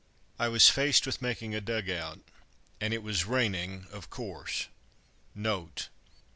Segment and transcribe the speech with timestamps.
[0.39, 2.21] I was faced with making a dug out,
[2.79, 4.65] and it was raining, of course.
[5.37, 5.89] (_Note.